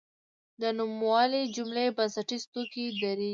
[0.61, 3.29] د نوموالي جملې بنسټیز توکي درې دي.